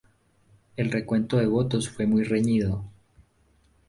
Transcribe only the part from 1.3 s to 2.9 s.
de votos fue muy reñido.